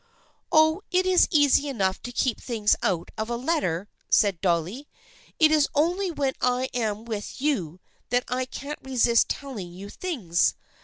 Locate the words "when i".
6.09-6.69